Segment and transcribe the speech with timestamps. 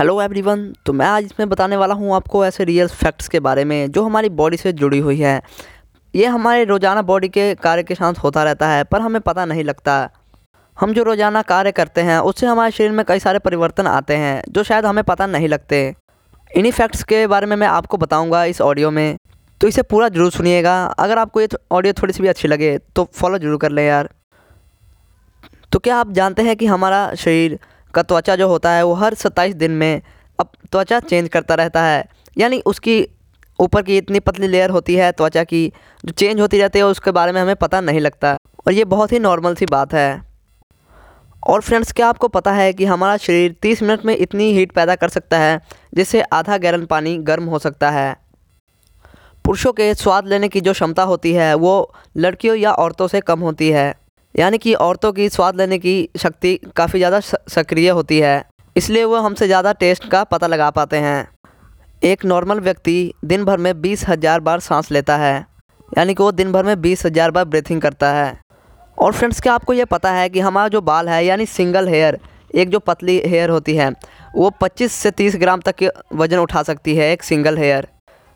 [0.00, 3.64] Hello everyone तो मैं आज इसमें बताने वाला हूँ आपको ऐसे रियल फैक्ट्स के बारे
[3.64, 5.32] में जो हमारी बॉडी से जुड़ी हुई है।
[6.14, 9.64] ये हमारे रोज़ाना बॉडी के कार्य के साथ होता रहता है, पर हमें पता नहीं
[9.64, 10.08] लगता।
[10.76, 14.42] हम जो रोज़ाना कार्य करते हैं, उससे हमारे शरीर में कई सारे परिवर्तन आते हैं,
[14.48, 15.82] जो शायद हमें पता नहीं लगते।
[16.50, 19.16] इन्हीं फैक्ट्स के बारे में मैं आपको बताऊँगा इस ऑडियो में।
[19.60, 23.08] तो इसे पूरा ज़रूर सुनिएगा। अगर आपको ये ऑडियो थोड़ी सी भी अच्छी लगे तो
[23.12, 24.08] फॉलो ज़रूर कर लें यार।
[25.72, 27.58] तो क्या आप जानते हैं कि हमारा शरीर
[27.94, 30.02] का त्वचा जो होता है वो हर सत्ताईस दिन में
[30.40, 32.04] अब त्वचा चेंज करता रहता है।
[32.38, 33.06] यानी उसकी
[33.60, 35.72] ऊपर की इतनी पतली लेयर होती है त्वचा की,
[36.04, 39.12] जो चेंज होती रहती है उसके बारे में हमें पता नहीं लगता। और ये बहुत
[39.12, 40.22] ही नॉर्मल सी बात है।
[41.48, 44.94] और फ्रेंड्स, क्या आपको पता है कि हमारा शरीर 30 मिनट में इतनी हीट पैदा
[44.94, 45.60] कर सकता है,
[45.94, 48.16] जिससे आधा गैलन पानी गर्म हो सकता है?
[49.44, 53.40] पुरुषों के स्वाद लेने की जो क्षमता होती है, वो लड़कियों या औरतों से कम
[53.40, 53.99] होती है।
[54.34, 58.44] यानी कि औरतों की स्वाद लेने की शक्ति काफ़ी ज़्यादा सक्रिय होती है।
[58.76, 61.28] इसलिए वो हमसे ज़्यादा टेस्ट का पता लगा पाते हैं।
[62.02, 65.34] एक नॉर्मल व्यक्ति दिन भर में बीस हज़ार बार सांस लेता है।
[65.98, 68.38] यानी कि वो दिन भर में बीस हज़ार बार ब्रीथिंग करता है।
[68.98, 72.18] और फ्रेंड्स क्या आपको ये पता है कि हमारा जो बाल है, यानी सिंगल हेयर
[72.54, 73.90] एक जो पतली हेयर होती है,
[74.36, 77.88] वो 25 से 30 ग्राम तक वज़न उठा सकती है एक सिंगल हेयर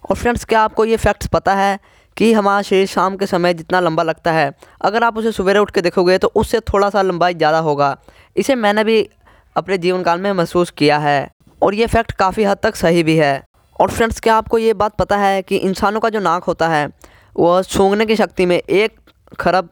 [0.05, 1.79] और फ्रेंड्स क्या आपको ये फैक्ट्स पता है
[2.17, 5.71] कि हमारा शरीर शाम के समय जितना लंबा लगता है। अगर आप उसे सवेरे उठ
[5.71, 7.97] के देखोगे तो उससे थोड़ा सा लंबाई ज़्यादा होगा।
[8.37, 9.09] इसे मैंने भी
[9.57, 11.31] अपने जीवन काल में महसूस किया है।
[11.63, 13.43] और ये फैक्ट काफ़ी हद तक सही भी है।
[13.77, 16.89] और फ्रेंड्स, क्या आपको ये बात पता है कि इंसानों का जो नाक होता है,
[17.37, 18.99] वह सूंघने की शक्ति में एक
[19.41, 19.69] खरब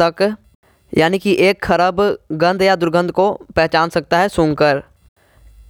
[0.00, 0.36] तक,
[0.92, 2.00] यानी कि एक खरब
[2.32, 4.82] गंध या दुर्गंध को पहचान सकता है सूंघकर।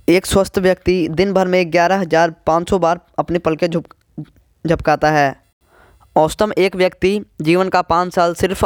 [0.09, 3.95] एक स्वस्थ व्यक्ति दिन भर में ग्यारह हज़ार पाँच सौ बार अपने पलके झुक,
[4.65, 5.40] झपकाता है।
[6.21, 8.65] औसतम एक व्यक्ति जीवन का पाँच साल सिर्फ़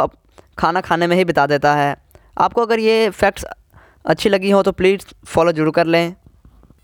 [0.57, 1.95] खाना खाने में ही बिता देता है।
[2.37, 3.45] आपको अगर ये फैक्ट्स
[4.05, 6.15] अच्छी लगी हो तो प्लीज़ फॉलो ज़रूर कर लें।